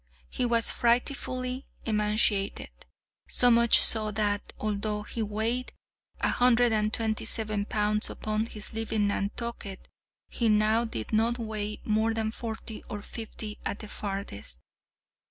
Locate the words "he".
0.31-0.47, 5.03-5.21, 10.27-10.49